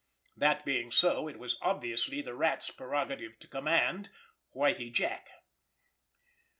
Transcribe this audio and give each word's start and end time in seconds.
That 0.35 0.65
being 0.65 0.89
so, 0.89 1.27
it 1.27 1.37
was 1.37 1.59
obviously 1.61 2.23
the 2.23 2.33
Rat's 2.33 2.71
prerogative 2.71 3.37
to 3.37 3.47
command—Whitie 3.47 4.89
Jack. 4.91 5.29